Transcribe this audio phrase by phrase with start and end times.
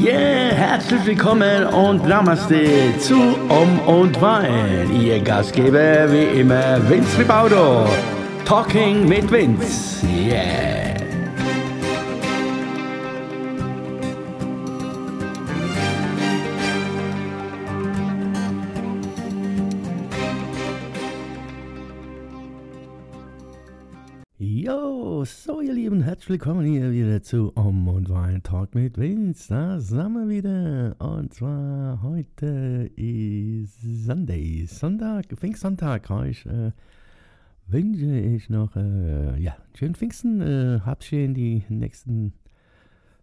[0.00, 3.16] Yeah, herzlich willkommen und Namaste zu
[3.50, 4.90] Um und Wein.
[4.98, 7.86] Ihr Gastgeber wie immer Vince Ribaudo.
[8.46, 10.06] Talking mit Vince.
[10.06, 10.89] Yeah.
[26.20, 29.48] Herzlich willkommen hier wieder zu Om und Wein Talk mit Vince.
[29.48, 30.94] Da sind wir wieder.
[30.98, 36.10] Und zwar heute ist Sunday, Sonntag, Pfingstsonntag.
[36.10, 36.72] Euch äh,
[37.68, 40.42] wünsche ich noch, äh, ja, schönen Pfingsten.
[40.42, 42.34] Äh, habt schön die nächsten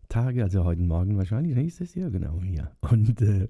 [0.10, 2.72] Tage, also heute Morgen wahrscheinlich, nächstes Jahr, genau, ja.
[2.82, 3.48] Und äh,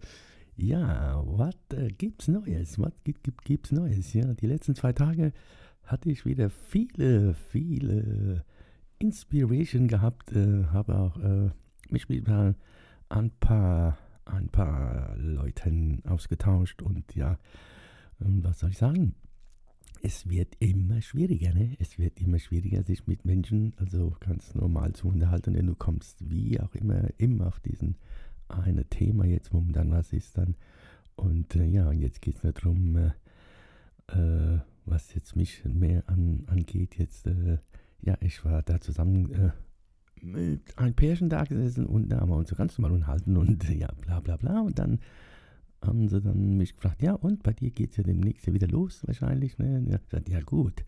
[0.58, 2.78] ja, was äh, gibt's Neues?
[2.80, 4.12] Was gibt, gibt, gibt's Neues?
[4.12, 5.32] Ja, die letzten zwei Tage
[5.84, 8.44] hatte ich wieder viele, viele
[9.00, 11.50] Inspiration gehabt, äh, habe auch äh,
[11.90, 17.38] mich mit ein paar, ein paar Leuten ausgetauscht und ja,
[18.22, 19.16] ähm, was soll ich sagen?
[20.03, 21.75] Es wird immer schwieriger, ne?
[21.80, 26.30] Es wird immer schwieriger, sich mit Menschen, also ganz normal zu unterhalten, denn du kommst
[26.30, 27.98] wie auch immer, immer auf diesen
[28.48, 30.56] eine Thema jetzt momentan was ist dann.
[31.16, 33.12] Und äh, ja, jetzt geht es nur darum, äh,
[34.08, 37.58] äh, was jetzt mich mehr an, angeht, jetzt, äh,
[38.02, 39.52] ja, ich war da zusammen äh,
[40.22, 43.70] mit einem Pärchen da gesessen und da haben wir uns so ganz normal unterhalten und
[43.70, 44.62] ja, bla bla bla.
[44.62, 45.00] Und dann
[45.81, 48.68] haben sie dann mich gefragt, ja, und bei dir geht es ja demnächst ja wieder
[48.68, 49.58] los wahrscheinlich.
[49.58, 49.86] Ne?
[49.90, 50.84] Ja, ich ja gut,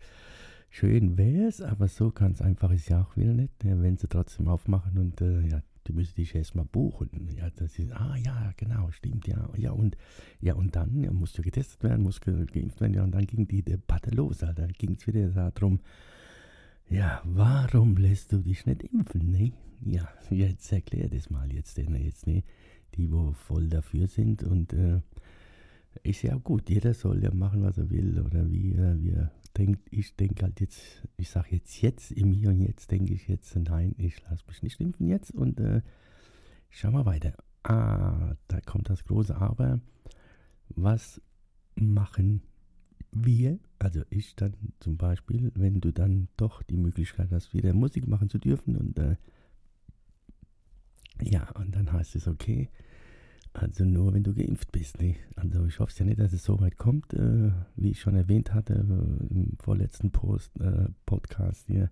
[0.68, 3.80] schön wäre es, aber so ganz einfach ist ja auch wieder nicht, ne?
[3.82, 7.10] wenn sie trotzdem aufmachen und äh, ja, du müsstest dich erstmal buchen.
[7.36, 9.48] Ja, das ist, ah ja, genau, stimmt, ja.
[9.56, 9.96] Ja, und,
[10.40, 13.46] ja, und dann ja, musst du getestet werden, musst geimpft werden, ja, und dann ging
[13.46, 14.38] die Debatte los.
[14.38, 15.80] Da ging es wieder darum,
[16.90, 19.52] ja, warum lässt du dich nicht impfen, ne?
[19.82, 22.42] Ja, jetzt erklär das mal jetzt denn jetzt, ne?
[22.96, 25.00] Die, wo voll dafür sind und äh,
[26.02, 29.30] ist ja gut, jeder soll ja machen, was er will oder wie, äh, wie er
[29.56, 29.86] denkt.
[29.90, 33.54] Ich denke halt jetzt, ich sage jetzt, jetzt, im Hier und Jetzt denke ich jetzt,
[33.56, 35.82] nein, ich lasse mich nicht impfen jetzt und äh,
[36.68, 37.34] schau mal weiter.
[37.62, 39.80] Ah, da kommt das große Aber.
[40.70, 41.20] Was
[41.74, 42.42] machen
[43.12, 48.06] wir, also ich dann zum Beispiel, wenn du dann doch die Möglichkeit hast, wieder Musik
[48.06, 49.16] machen zu dürfen und äh,
[51.22, 52.70] ja, und dann heißt es, okay,
[53.52, 55.00] also nur wenn du geimpft bist.
[55.00, 55.16] Ne?
[55.36, 58.54] Also ich hoffe ja nicht, dass es so weit kommt, äh, wie ich schon erwähnt
[58.54, 61.90] hatte äh, im vorletzten Post, äh, Podcast hier.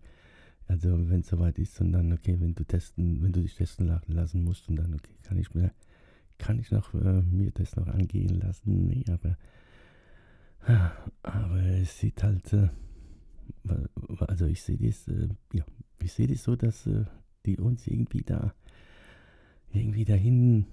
[0.66, 3.90] Also wenn es soweit ist und dann, okay, wenn du testen, wenn du dich testen
[4.06, 5.72] lassen musst und dann, okay, kann ich mir,
[6.36, 8.86] kann ich noch äh, mir das noch angehen lassen.
[8.86, 9.36] Nee, aber,
[11.22, 12.68] aber es sieht halt, äh,
[14.20, 15.64] also ich sehe das, äh, ja,
[16.00, 16.88] ich sehe das so, dass
[17.46, 18.54] die uns irgendwie da
[19.72, 20.66] irgendwie dahin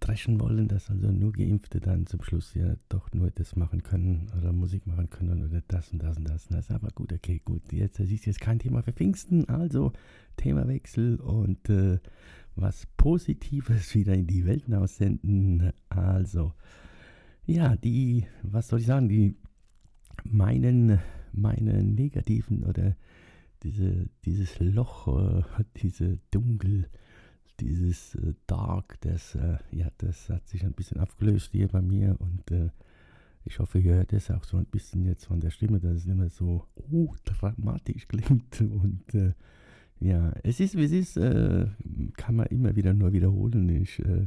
[0.00, 4.30] dreschen wollen, dass also nur Geimpfte dann zum Schluss ja doch nur das machen können
[4.36, 6.48] oder Musik machen können oder das und das und das.
[6.48, 7.72] Das ist aber gut, okay, gut.
[7.72, 9.92] Jetzt, das ist jetzt kein Thema für Pfingsten, also
[10.36, 11.98] Themawechsel und äh,
[12.56, 15.72] was Positives wieder in die Welt aussenden.
[15.90, 16.54] Also,
[17.50, 19.34] ja, die, was soll ich sagen, die
[20.24, 21.00] meinen,
[21.32, 22.96] meine negativen oder
[23.62, 25.42] diese, dieses Loch, äh,
[25.82, 26.86] diese Dunkel,
[27.58, 32.16] dieses äh, Dark, das, äh, ja, das hat sich ein bisschen aufgelöst hier bei mir
[32.20, 32.70] und äh,
[33.44, 36.06] ich hoffe, ihr hört es auch so ein bisschen jetzt von der Stimme, dass es
[36.06, 39.32] immer so oh, dramatisch klingt und äh,
[39.98, 41.66] ja, es ist wie es ist, äh,
[42.16, 43.68] kann man immer wieder nur wiederholen.
[43.68, 44.26] Ich, äh,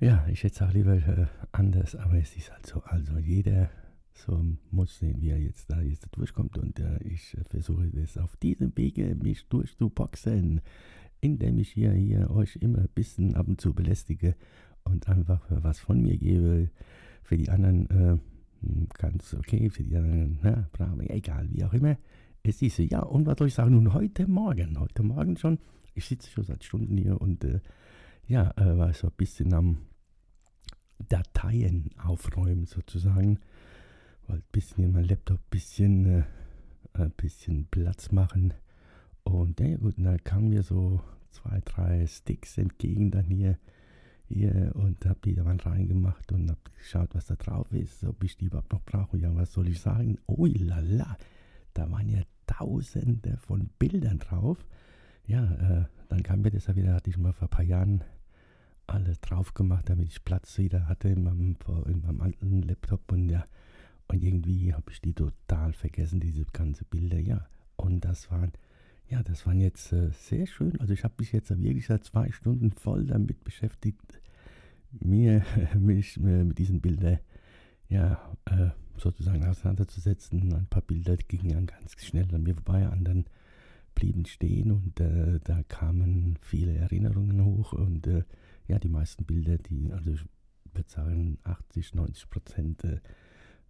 [0.00, 3.70] ja, ich hätte es auch lieber anders, aber es ist halt so, also jeder
[4.14, 8.76] so muss sehen, wie er jetzt da jetzt durchkommt und ich versuche das auf diesem
[8.76, 10.60] Wege mich durchzuboxen
[11.20, 14.34] indem ich hier, hier euch immer ein bisschen ab und zu belästige
[14.84, 16.70] und einfach was von mir gebe.
[17.22, 18.18] Für die anderen äh,
[18.94, 21.98] ganz okay, für die anderen, na, brav, egal, wie auch immer.
[22.42, 25.58] Es ist ja, und was soll ich sagen, nun heute Morgen, heute Morgen schon,
[25.94, 27.60] ich sitze schon seit Stunden hier und äh,
[28.28, 29.78] ja, äh, war so ein bisschen am
[31.08, 33.40] Dateien aufräumen sozusagen,
[34.26, 36.24] wollte ein bisschen in meinem Laptop ein bisschen, äh,
[36.92, 38.52] ein bisschen Platz machen
[39.24, 43.58] und ja gut, dann kamen mir so zwei, drei Sticks entgegen dann hier,
[44.26, 48.22] hier und habe die da mal reingemacht und habe geschaut, was da drauf ist, ob
[48.24, 49.16] ich die überhaupt noch brauche.
[49.16, 50.18] Ja, was soll ich sagen?
[50.28, 51.16] Ui lala,
[51.72, 54.66] da waren ja tausende von Bildern drauf.
[55.26, 58.02] Ja, äh, dann kam mir das ja wieder, hatte ich mal vor ein paar Jahren
[58.88, 61.56] alles drauf gemacht, damit ich Platz wieder hatte in meinem,
[61.86, 63.44] in meinem alten Laptop und ja,
[64.08, 67.46] und irgendwie habe ich die total vergessen, diese ganzen Bilder, ja.
[67.76, 68.52] Und das waren
[69.10, 70.78] ja, das waren jetzt äh, sehr schön.
[70.80, 74.20] Also ich habe mich jetzt wirklich seit zwei Stunden voll damit beschäftigt,
[75.00, 75.42] mir
[75.78, 77.18] mich äh, mit diesen Bildern
[77.88, 78.68] ja, äh,
[78.98, 80.52] sozusagen auseinanderzusetzen.
[80.52, 83.24] Ein paar Bilder gingen dann ganz schnell an mir vorbei, anderen
[83.94, 88.24] blieben stehen und äh, da kamen viele Erinnerungen hoch und äh,
[88.68, 90.24] ja, die meisten Bilder, die, also ich
[90.72, 93.00] würde sagen 80, 90 Prozent äh,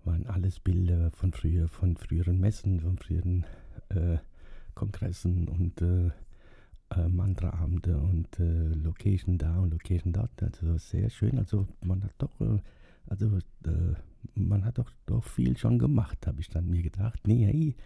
[0.04, 3.46] waren alles Bilder von früher, von früheren Messen, von früheren
[3.88, 4.18] äh,
[4.74, 6.10] Kongressen und äh,
[6.90, 10.42] äh, Mantraabende und äh, Location da und Location dort.
[10.42, 11.38] Also sehr schön.
[11.38, 12.58] Also man hat doch, äh,
[13.06, 13.94] also äh,
[14.34, 17.26] man hat doch, doch viel schon gemacht, habe ich dann mir gedacht.
[17.26, 17.76] Nee, hey,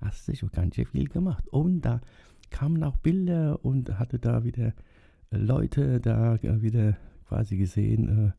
[0.00, 1.48] hast du schon ganz schön viel gemacht.
[1.48, 2.00] Und da
[2.50, 4.74] kamen auch Bilder und hatte da wieder
[5.32, 6.96] Leute da wieder
[7.28, 8.32] quasi gesehen.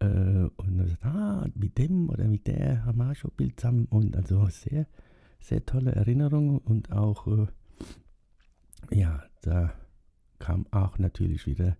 [0.00, 3.86] und dann gesagt, ah, mit dem oder mit der haben wir schon Bild zusammen.
[3.86, 4.86] Und also sehr,
[5.40, 7.46] sehr tolle Erinnerung und auch, äh,
[8.90, 9.72] ja, da
[10.38, 11.76] kam auch natürlich wieder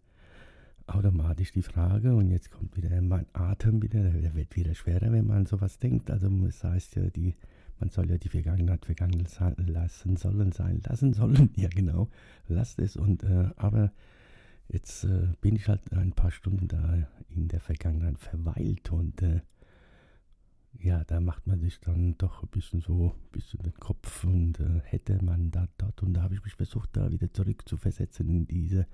[0.86, 5.26] automatisch die Frage und jetzt kommt wieder mein Atem wieder, der wird wieder schwerer, wenn
[5.26, 6.10] man sowas denkt.
[6.10, 7.34] Also es heißt ja, die,
[7.80, 9.26] man soll ja die Vergangenheit vergangen
[9.66, 11.50] lassen sollen, sein lassen sollen.
[11.56, 12.08] Ja genau,
[12.48, 12.96] lasst es.
[12.96, 13.92] Und äh, aber
[14.68, 19.40] jetzt äh, bin ich halt ein paar Stunden da in der Vergangenheit verweilt und äh,
[20.80, 24.60] ja, da macht man sich dann doch ein bisschen so ein bisschen den Kopf und
[24.60, 28.46] äh, hätte man da dort und da habe ich mich versucht, da wieder zurückzuversetzen in
[28.46, 28.86] diese,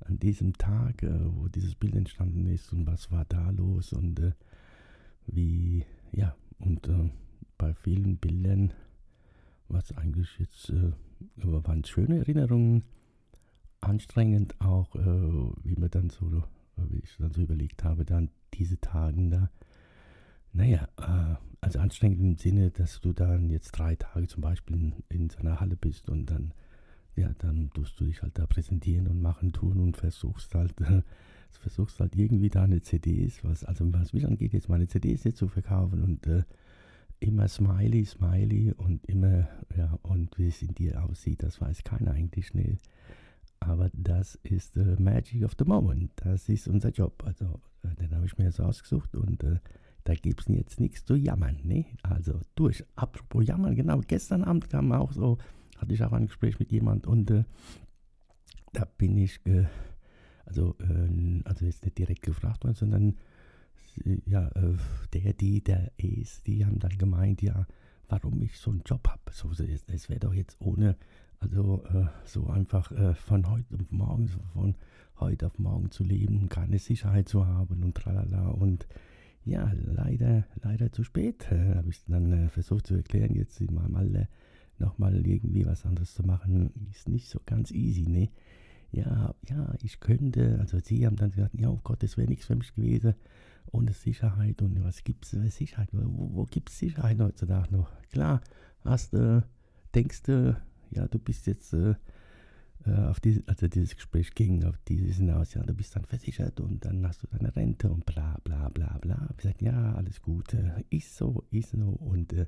[0.00, 4.18] an diesem Tag, äh, wo dieses Bild entstanden ist und was war da los und
[4.20, 4.32] äh,
[5.26, 7.10] wie, ja, und äh,
[7.58, 8.72] bei vielen Bildern
[9.68, 10.92] war es eigentlich jetzt, äh,
[11.36, 12.84] waren schöne Erinnerungen,
[13.80, 16.44] anstrengend auch, äh, wie man dann so,
[16.76, 19.50] wie ich dann so überlegt habe, dann diese Tagen da,
[20.52, 24.94] naja, äh, also anstrengend im Sinne, dass du dann jetzt drei Tage zum Beispiel in,
[25.08, 26.54] in so einer Halle bist und dann,
[27.16, 31.02] ja, dann tust du dich halt da präsentieren und machen, tun und versuchst halt, äh,
[31.50, 35.48] versuchst halt irgendwie deine CDs, was, also was mich angeht, jetzt meine CDs jetzt zu
[35.48, 36.44] verkaufen und äh,
[37.20, 42.12] immer Smiley, Smiley und immer, ja, und wie es in dir aussieht, das weiß keiner
[42.12, 42.82] eigentlich nicht.
[43.60, 46.12] Aber das ist the magic of the moment.
[46.16, 47.22] Das ist unser Job.
[47.26, 49.58] Also, äh, den habe ich mir so ausgesucht und äh,
[50.04, 51.58] da gibt es jetzt nichts zu jammern.
[51.64, 51.86] Ne?
[52.02, 52.84] Also durch.
[52.94, 54.00] Apropos jammern, genau.
[54.06, 55.38] Gestern Abend kam auch so,
[55.76, 57.44] hatte ich auch ein Gespräch mit jemand und äh,
[58.72, 59.66] da bin ich, äh,
[60.46, 63.16] also, äh, also jetzt nicht direkt gefragt worden, sondern
[64.26, 64.76] ja, äh,
[65.12, 67.66] der, die, der ist, die haben dann gemeint, ja,
[68.08, 69.22] warum ich so einen Job habe.
[69.32, 70.96] So, es wäre doch jetzt ohne,
[71.40, 74.74] also äh, so einfach von heute auf morgen, von
[75.20, 78.86] heute auf morgen zu leben, keine Sicherheit zu haben und tralala und
[79.44, 81.50] ja, leider, leider zu spät.
[81.50, 84.28] Äh, Habe ich dann äh, versucht zu erklären, jetzt in meinem Alter
[84.78, 88.30] nochmal irgendwie was anderes zu machen, ist nicht so ganz easy, ne?
[88.90, 92.46] Ja, ja, ich könnte, also sie haben dann gesagt, ja, oh Gott, das wäre nichts
[92.46, 93.14] für mich gewesen,
[93.72, 95.88] ohne Sicherheit und was gibt es für Sicherheit?
[95.92, 97.90] Wo, wo gibt es Sicherheit heutzutage noch?
[98.10, 98.40] Klar,
[98.84, 99.42] hast, äh,
[99.94, 100.56] denkst du,
[100.90, 101.94] ja, du bist jetzt äh,
[102.86, 106.60] äh, auf diese, also dieses Gespräch ging auf dieses hinaus, ja, du bist dann versichert
[106.60, 109.28] und dann hast du deine Rente und bla bla bla bla.
[109.30, 112.46] Ich gesagt, ja, alles gut, äh, ist so, ist so und äh,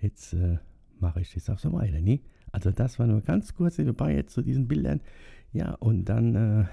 [0.00, 0.58] jetzt äh,
[1.00, 2.20] mache ich das auch so weiter, ne?
[2.50, 5.00] Also das war nur ganz kurz dabei jetzt zu diesen Bildern.
[5.52, 6.64] Ja, und dann äh,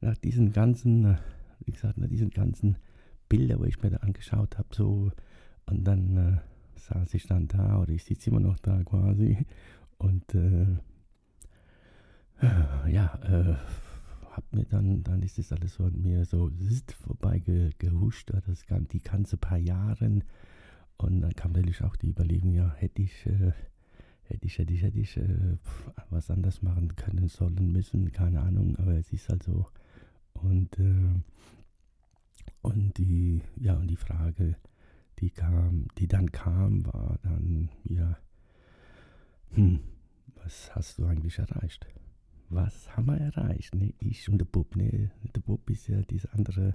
[0.00, 1.16] nach diesen ganzen, äh,
[1.64, 2.76] wie gesagt, nach diesen ganzen
[3.28, 5.12] Bildern, wo ich mir da angeschaut habe, so,
[5.66, 6.40] und dann
[6.76, 9.46] saß ich dann da, oder ich sitze immer noch da quasi,
[9.98, 10.66] und äh,
[12.90, 13.54] ja, äh,
[14.30, 16.50] hab mir dann, dann ist das alles so an mir so
[17.02, 17.70] vorbei ge,
[18.46, 20.20] das, die ganze paar Jahre.
[20.96, 23.52] Und dann kam natürlich auch die Überlegung, ja, hätte ich, äh,
[24.22, 25.56] hätte ich, hätte ich, hätte ich äh,
[26.10, 29.66] was anders machen können, sollen, müssen, keine Ahnung, aber es ist halt so.
[30.34, 31.20] Und, äh,
[32.62, 34.56] und die, ja, und die Frage,
[35.18, 38.16] die kam, die dann kam, war dann, ja,
[39.52, 39.80] hm,
[40.36, 41.86] was hast du eigentlich erreicht?
[42.50, 43.74] was haben wir erreicht?
[43.74, 43.94] Ne?
[43.98, 44.76] Ich und der Bub.
[44.76, 45.10] Ne?
[45.34, 46.74] Der Bub ist ja dieser andere,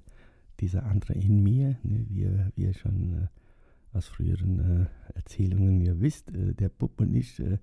[0.60, 2.06] dieser andere in mir, ne?
[2.10, 3.14] wie, ihr schon
[3.94, 6.34] äh, aus früheren äh, Erzählungen ihr wisst.
[6.34, 7.60] Äh, der Bub und ich, äh,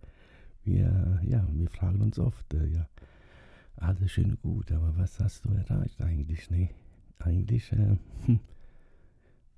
[0.63, 2.87] wir, ja, wir fragen uns oft, äh, ja,
[3.77, 6.51] alles schön gut, aber was hast du erreicht eigentlich?
[6.51, 6.71] Ne?
[7.19, 7.97] Eigentlich, äh,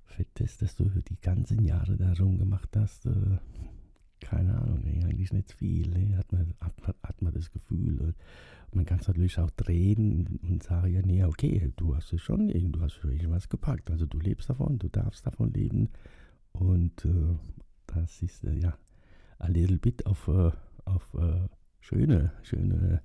[0.05, 3.07] für das, dass du die ganzen Jahre darum gemacht hast,
[4.25, 5.89] keine Ahnung, nee, eigentlich nicht viel.
[5.89, 7.99] Nee, hat, man, hat, hat man das Gefühl.
[7.99, 8.15] Und
[8.73, 12.47] man kann es natürlich auch drehen und sagen, ja, nee, okay, du hast es schon,
[12.47, 13.91] du hast schon irgendwas gepackt.
[13.91, 15.89] Also du lebst davon, du darfst davon leben.
[16.53, 17.35] Und äh,
[17.87, 18.77] das ist, äh, ja,
[19.39, 20.51] a little bit auf, äh,
[20.85, 21.47] auf äh,
[21.79, 23.01] schöne, schöne,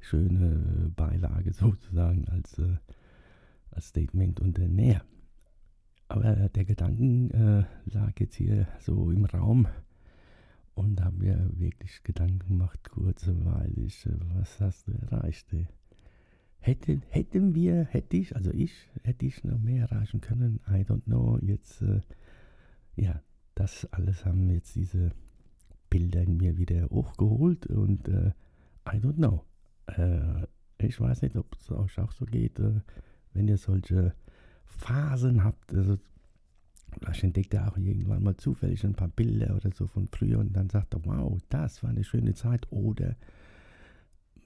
[0.00, 2.76] schöne Beilage sozusagen als, äh,
[3.70, 5.02] als Statement und äh, näher.
[6.08, 9.66] Aber der Gedanken äh, lag jetzt hier so im Raum
[10.74, 15.52] und habe mir wirklich Gedanken gemacht, kurzweilig, was hast du erreicht?
[15.52, 15.66] Ey?
[16.58, 18.72] Hätten, hätten wir, hätte ich, also ich,
[19.02, 21.38] hätte ich noch mehr erreichen können, I don't know.
[21.40, 22.00] Jetzt, äh,
[22.96, 23.22] ja,
[23.54, 25.12] das alles haben jetzt diese
[25.90, 28.32] Bilder in mir wieder hochgeholt und äh,
[28.86, 29.44] I don't know.
[29.86, 30.46] Äh,
[30.78, 32.80] ich weiß nicht, ob es euch auch so geht, äh,
[33.32, 34.14] wenn ihr solche
[34.64, 35.72] Phasen habt.
[35.72, 35.98] Also,
[36.98, 40.52] vielleicht entdeckt ihr auch irgendwann mal zufällig ein paar Bilder oder so von früher und
[40.54, 42.70] dann sagt er, wow, das war eine schöne Zeit.
[42.70, 43.16] Oder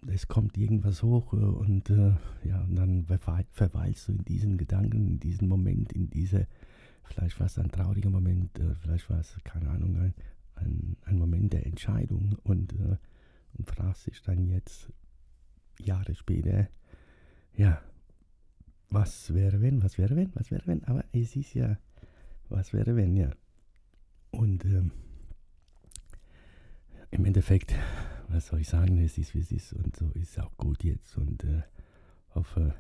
[0.09, 2.13] es kommt irgendwas hoch äh, und äh,
[2.45, 6.47] ja, und dann verweilst du in diesen Gedanken, in diesem Moment, in diese,
[7.05, 10.15] vielleicht war es ein trauriger Moment, äh, vielleicht war es, keine Ahnung, ein,
[10.55, 12.97] ein, ein Moment der Entscheidung und, äh,
[13.55, 14.91] und fragst dich dann jetzt,
[15.87, 16.69] Jahre später,
[17.55, 17.83] ja,
[18.89, 21.79] was wäre wenn, was wäre wenn, was wäre wenn, aber es ist ja,
[22.49, 23.31] was wäre wenn, ja.
[24.31, 24.93] Und ähm,
[27.11, 27.75] im Endeffekt
[28.33, 31.17] was soll ich sagen, es ist wie es ist und so ist auch gut jetzt
[31.17, 31.63] und äh,
[32.35, 32.75] hoffe,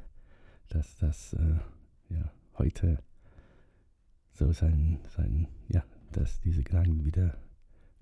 [0.69, 1.59] dass das äh,
[2.09, 3.02] ja, heute
[4.33, 7.37] so sein, sein, ja, dass diese Gedanken wieder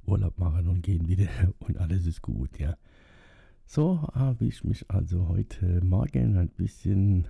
[0.05, 1.29] Urlaub machen und gehen wieder
[1.61, 2.77] und alles ist gut, ja.
[3.71, 7.29] So habe ich mich also heute Morgen ein bisschen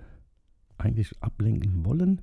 [0.77, 2.21] eigentlich ablenken wollen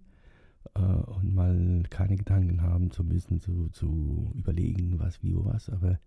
[0.74, 5.68] äh, und mal keine Gedanken haben zu müssen, zu, zu überlegen, was, wie, wo, was,
[5.68, 6.00] aber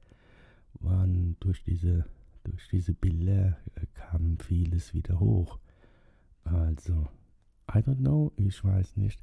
[0.79, 2.03] waren durch diese,
[2.43, 5.59] durch diese Bilder äh, kam vieles wieder hoch.
[6.45, 7.07] Also,
[7.71, 9.21] I don't know, ich weiß nicht,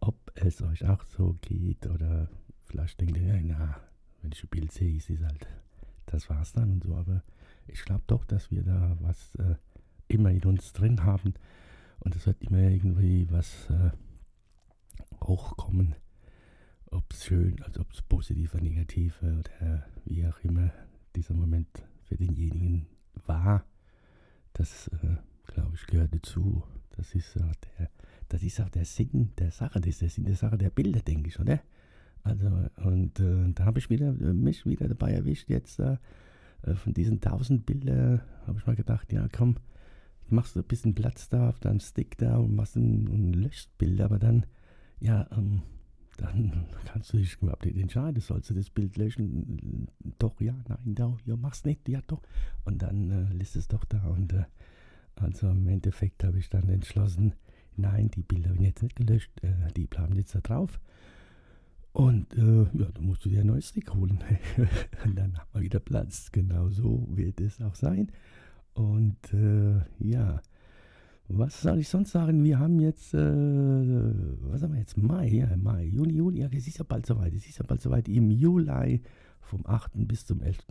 [0.00, 2.30] ob es euch auch so geht oder
[2.62, 3.76] vielleicht denkt ihr, na,
[4.22, 5.46] wenn ich ein Bild sehe, ist es halt,
[6.06, 7.22] das war's dann und so, aber
[7.66, 9.54] ich glaube doch, dass wir da was äh,
[10.08, 11.34] immer in uns drin haben
[12.00, 13.90] und es wird immer irgendwie was äh,
[15.22, 15.94] hochkommen,
[16.90, 20.70] ob es schön, also ob es positiv oder negativ oder wie auch immer
[21.16, 21.68] dieser Moment
[22.04, 22.86] für denjenigen
[23.26, 23.64] war,
[24.52, 25.16] das, äh,
[25.46, 26.62] glaube ich, gehört dazu.
[26.96, 27.90] Das ist, auch der,
[28.28, 31.00] das ist auch der Sinn der Sache, das ist der Sinn der Sache der Bilder,
[31.00, 31.60] denke ich, oder?
[32.22, 35.98] Also, und äh, da habe ich wieder, äh, mich wieder dabei erwischt, jetzt äh,
[36.74, 39.56] von diesen tausend Bildern, habe ich mal gedacht, ja komm,
[40.28, 43.76] machst du ein bisschen Platz da auf deinem Stick da und machst ein, ein löscht
[43.78, 44.46] Bild, aber dann,
[45.00, 45.62] ja, ähm,
[46.16, 49.88] dann kannst du dich überhaupt nicht entscheiden, sollst du das Bild löschen?
[50.18, 52.22] Doch, ja, nein, doch, ja, mach's nicht, ja, doch.
[52.64, 54.04] Und dann äh, lässt es doch da.
[54.06, 54.44] Und äh,
[55.16, 57.34] also im Endeffekt habe ich dann entschlossen,
[57.76, 60.80] nein, die Bilder werden jetzt nicht gelöscht, äh, die bleiben jetzt da drauf.
[61.94, 64.18] Und äh, ja, dann musst du dir ein neues Stick holen.
[65.04, 66.32] und dann haben wir wieder Platz.
[66.32, 68.10] Genau so wird es auch sein.
[68.74, 70.42] Und äh, ja,
[71.28, 72.42] was soll ich sonst sagen?
[72.42, 74.96] Wir haben jetzt, äh, was haben wir jetzt?
[74.96, 77.32] Mai, ja, Mai, Juni, Juli, ja, es ist ja bald soweit.
[77.32, 78.08] Es ist ja bald soweit.
[78.08, 79.00] Im Juli,
[79.40, 79.92] vom 8.
[79.94, 80.64] bis zum 11.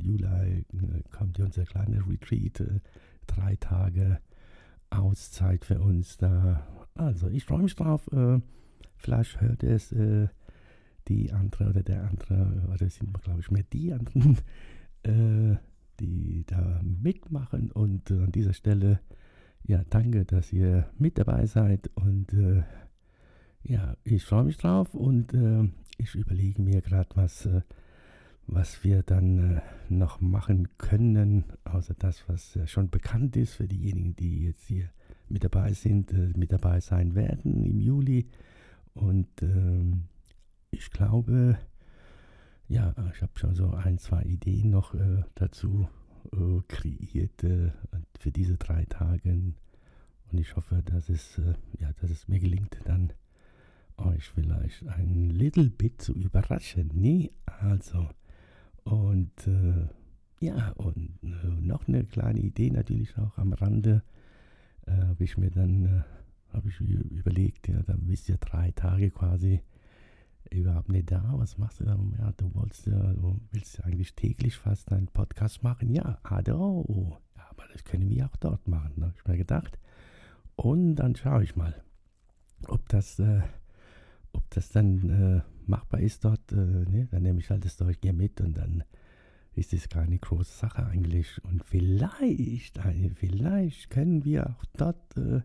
[0.00, 0.64] Juli, äh,
[1.10, 2.60] kommt ja unser kleiner Retreat.
[2.60, 2.78] Äh,
[3.26, 4.20] drei Tage
[4.90, 6.64] Auszeit für uns da.
[6.94, 8.08] Also, ich freue mich drauf.
[8.12, 8.38] Äh,
[8.96, 9.92] vielleicht hört es
[11.08, 14.38] die andere oder der andere, oder sind wir, glaube ich, mehr die anderen,
[15.02, 15.56] äh,
[16.00, 17.70] die da mitmachen.
[17.70, 19.00] Und an dieser Stelle
[19.68, 22.62] ja, danke, dass ihr mit dabei seid und äh,
[23.62, 27.60] ja, ich freue mich drauf und äh, ich überlege mir gerade, was, äh,
[28.46, 29.60] was wir dann äh,
[29.90, 34.88] noch machen können, außer das, was äh, schon bekannt ist für diejenigen, die jetzt hier
[35.28, 38.30] mit dabei sind, äh, mit dabei sein werden im Juli.
[38.94, 40.04] Und ähm,
[40.70, 41.58] ich glaube,
[42.68, 44.94] ja, ich habe schon so ein, zwei Ideen noch
[45.34, 45.88] dazu
[46.32, 47.70] äh, kreiert äh,
[48.18, 49.30] für diese drei Tage.
[49.32, 53.12] Und ich hoffe, dass es, äh, ja, dass es mir gelingt, dann
[53.96, 56.90] euch vielleicht ein little bit zu überraschen.
[56.94, 58.08] Nee, also.
[58.84, 59.88] Und äh,
[60.40, 64.02] ja, und äh, noch eine kleine Idee natürlich auch am Rande.
[64.86, 66.04] Äh, habe ich mir dann,
[66.52, 69.60] habe ich überlegt, ja, dann wisst ihr drei Tage quasi
[70.50, 71.24] überhaupt nicht da.
[71.36, 72.14] Was machst du dann?
[72.18, 75.90] Ja, du wolltest ja, du willst ja eigentlich täglich fast einen Podcast machen.
[75.94, 77.18] Ja, ado.
[77.36, 79.78] Ja, aber das können wir auch dort machen, habe ich mir gedacht.
[80.56, 81.74] Und dann schaue ich mal,
[82.66, 83.42] ob das, äh,
[84.32, 86.52] ob das dann äh, machbar ist dort.
[86.52, 87.08] Äh, ne?
[87.10, 88.84] Dann nehme ich halt das Zeug hier mit und dann
[89.54, 91.42] ist es keine große Sache eigentlich.
[91.44, 95.42] Und vielleicht, äh, vielleicht können wir auch dort äh,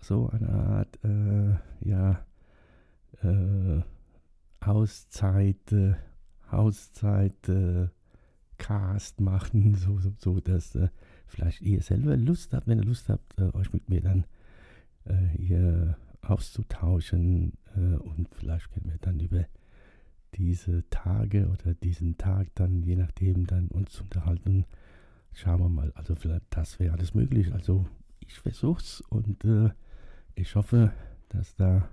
[0.00, 1.56] so eine Art, äh,
[4.62, 5.74] Auszeit,
[6.50, 7.48] Auszeit,
[8.62, 10.88] Podcast machen, so, so, so dass äh,
[11.26, 14.24] vielleicht ihr selber Lust habt, wenn ihr Lust habt, äh, euch mit mir dann
[15.04, 19.46] äh, hier auszutauschen äh, und vielleicht können wir dann über
[20.34, 24.64] diese Tage oder diesen Tag dann, je nachdem, dann uns unterhalten.
[25.32, 25.92] Schauen wir mal.
[25.96, 27.52] Also vielleicht das wäre alles möglich.
[27.52, 27.86] Also
[28.20, 29.70] ich versuch's und äh,
[30.36, 30.92] ich hoffe,
[31.30, 31.88] dass da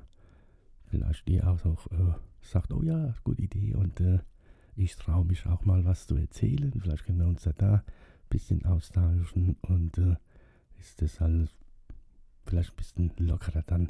[0.92, 4.20] vielleicht ihr auch, auch äh, sagt, oh ja, gute Idee und äh,
[4.76, 6.74] ich traue mich auch mal was zu erzählen.
[6.80, 7.84] Vielleicht können wir uns da, da ein
[8.30, 10.16] bisschen austauschen und äh,
[10.80, 11.50] ist das alles
[12.46, 13.90] vielleicht ein bisschen lockerer dann,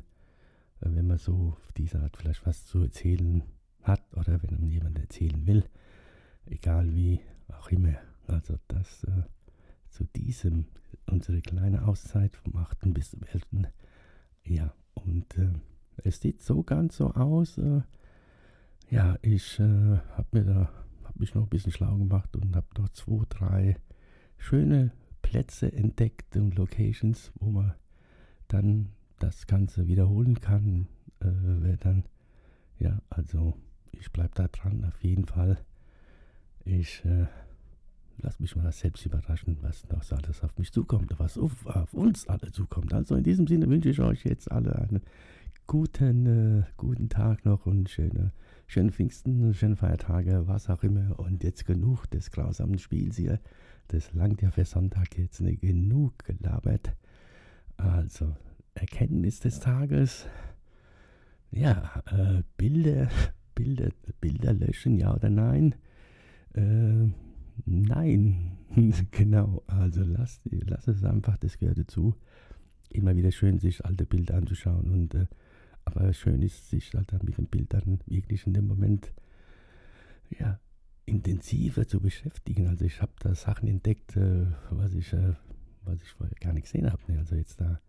[0.81, 3.43] äh, wenn man so auf diese Art vielleicht was zu erzählen
[3.83, 5.65] hat oder wenn man jemand erzählen will,
[6.45, 7.95] egal wie auch immer.
[8.27, 9.23] Also das äh,
[9.89, 10.65] zu diesem,
[11.07, 12.93] unsere kleine Auszeit vom 8.
[12.93, 13.71] bis zum 11.
[14.43, 15.53] Ja, und äh,
[16.03, 17.57] es sieht so ganz so aus.
[17.57, 17.81] Äh,
[18.89, 20.69] ja, ich äh, habe mir da,
[21.03, 23.77] habe mich noch ein bisschen schlau gemacht und habe noch zwei, drei
[24.37, 24.91] schöne
[25.21, 27.73] Plätze entdeckt und Locations, wo man
[28.47, 30.87] dann das Ganze wiederholen kann.
[31.19, 32.03] Äh, wer dann,
[32.79, 33.53] ja, also
[33.91, 35.59] ich bleibe da dran, auf jeden Fall.
[36.65, 37.27] Ich äh,
[38.17, 41.93] lasse mich mal selbst überraschen, was noch so alles auf mich zukommt, was auf, auf,
[41.93, 42.93] uns alle zukommt.
[42.93, 45.01] Also in diesem Sinne wünsche ich euch jetzt alle einen
[45.67, 48.31] guten, äh, guten Tag noch und schöne,
[48.69, 51.19] schöne Pfingsten, schöne Feiertage, was auch immer.
[51.19, 53.39] Und jetzt genug des grausamen Spiels hier.
[53.89, 56.95] Das langt ja für Sonntag jetzt nicht genug gelabert.
[57.75, 58.35] Also,
[58.75, 60.25] Erkenntnis des Tages.
[61.51, 63.09] Ja, äh, Bilder
[63.59, 63.89] Bilder,
[64.21, 65.75] Bilder löschen, ja oder nein?
[66.53, 67.09] Äh,
[67.65, 68.57] nein,
[69.11, 69.63] genau.
[69.67, 72.15] Also lass, lass es einfach, das gehört dazu.
[72.89, 74.89] Immer wieder schön, sich alte Bilder anzuschauen.
[74.89, 75.25] Und, äh,
[75.95, 79.13] aber schön ist, sich halt dann mit den Bildern wirklich in dem Moment
[80.39, 80.59] ja,
[81.05, 82.67] intensiver zu beschäftigen.
[82.67, 85.33] Also ich habe da Sachen entdeckt, äh, was, ich, äh,
[85.83, 87.01] was ich vorher gar nicht gesehen habe.
[87.11, 87.19] Ne?
[87.19, 87.79] Also jetzt da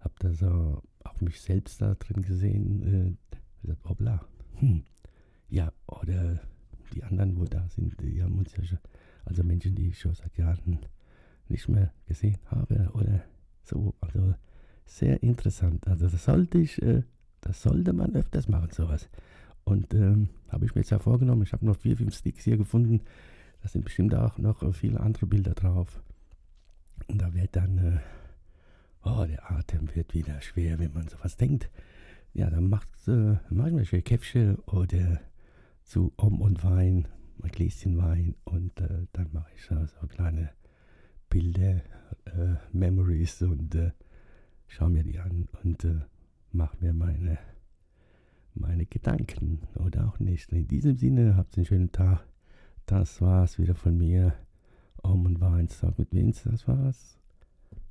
[0.00, 3.16] habe da so auch mich selbst da drin gesehen.
[3.30, 4.24] Äh, gesagt, hoppla,
[4.58, 4.84] hm,
[5.48, 6.40] ja, oder
[6.94, 8.78] die anderen, wo da sind, die haben uns ja schon,
[9.24, 10.78] also Menschen, die ich schon seit Jahren
[11.48, 13.22] nicht mehr gesehen habe oder
[13.62, 13.94] so.
[14.00, 14.34] Also
[14.84, 15.86] sehr interessant.
[15.88, 17.02] Also das sollte ich, äh,
[17.46, 19.08] das sollte man öfters machen, sowas.
[19.64, 22.56] Und ähm, habe ich mir jetzt ja vorgenommen, ich habe noch vier, fünf Sticks hier
[22.56, 23.02] gefunden.
[23.62, 26.02] Da sind bestimmt auch noch viele andere Bilder drauf.
[27.08, 27.98] Und da wird dann, äh,
[29.04, 31.70] oh, der Atem wird wieder schwer, wenn man sowas denkt.
[32.32, 35.20] Ja, dann macht äh, manchmal schön Käffchen oder
[35.84, 37.08] zu Om und Wein,
[37.42, 40.50] ein Gläschen Wein und äh, dann mache ich so, so kleine
[41.28, 41.82] Bilder,
[42.24, 43.92] äh, Memories und äh,
[44.66, 46.00] schaue mir die an und äh,
[46.56, 47.38] mache mir meine,
[48.54, 50.52] meine Gedanken oder auch nicht.
[50.52, 52.26] In diesem Sinne, habt einen schönen Tag.
[52.86, 54.34] Das war's wieder von mir.
[55.02, 57.18] Om und Weinstag mit Vince, das war's.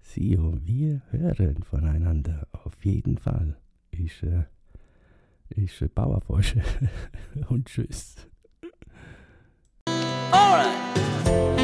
[0.01, 0.57] See you.
[0.63, 2.47] Wir hören voneinander.
[2.51, 3.55] Auf jeden Fall.
[3.91, 4.43] Ich, äh,
[5.49, 6.61] ich äh, Bauerforsche.
[7.49, 8.15] und tschüss.
[10.31, 11.54] Alright.